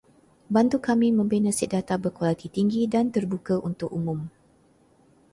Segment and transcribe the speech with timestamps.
[0.55, 4.19] Bantu kami membina set data berkualiti tinggi dan terbuka untuk umum